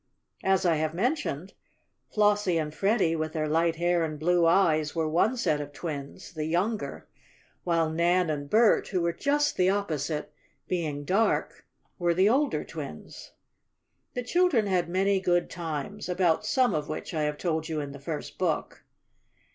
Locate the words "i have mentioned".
0.65-1.53